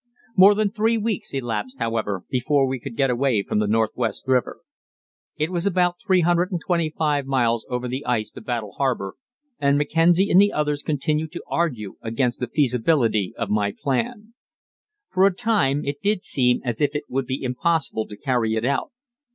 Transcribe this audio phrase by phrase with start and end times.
[0.35, 4.61] More than three weeks elapsed, however, before we could get away from the Northwest River.
[5.37, 9.13] It was about 325 miles over the ice to Battle Harbour,
[9.59, 14.33] and Mackenzie and the others continued to argue against the feasibility of my plan.
[15.11, 18.65] For a time it did seem as if it would be impossible to carry it
[18.65, 18.91] out.